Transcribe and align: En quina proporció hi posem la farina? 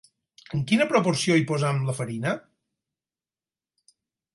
En 0.59 0.63
quina 0.71 0.87
proporció 0.93 1.37
hi 1.41 1.45
posem 1.53 1.85
la 1.91 1.97
farina? 2.01 2.33